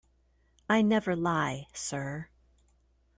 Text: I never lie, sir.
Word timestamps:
I 0.67 0.81
never 0.81 1.15
lie, 1.15 1.67
sir. 1.73 2.29